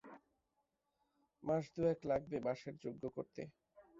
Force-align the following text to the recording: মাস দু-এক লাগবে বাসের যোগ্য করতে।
মাস 1.43 1.63
দু-এক 1.73 1.99
লাগবে 2.09 2.37
বাসের 2.45 2.75
যোগ্য 2.83 3.03
করতে। 3.15 3.41